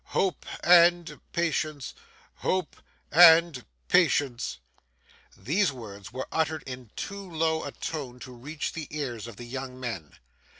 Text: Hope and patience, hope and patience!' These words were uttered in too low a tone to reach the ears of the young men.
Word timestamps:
Hope 0.17 0.47
and 0.63 1.21
patience, 1.31 1.93
hope 2.37 2.75
and 3.11 3.63
patience!' 3.87 4.57
These 5.37 5.71
words 5.71 6.11
were 6.11 6.27
uttered 6.31 6.63
in 6.65 6.89
too 6.95 7.31
low 7.31 7.63
a 7.63 7.71
tone 7.71 8.17
to 8.21 8.33
reach 8.33 8.73
the 8.73 8.87
ears 8.89 9.27
of 9.27 9.35
the 9.37 9.45
young 9.45 9.79
men. 9.79 10.13